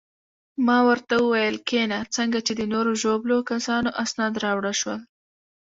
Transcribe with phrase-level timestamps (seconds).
[0.65, 4.99] ما ورته وویل: کښېنه، څنګه چې د نورو ژوبلو کسانو اسناد راوړل شول.